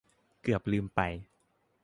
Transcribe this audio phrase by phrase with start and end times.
[0.41, 0.99] เกือบลืมไป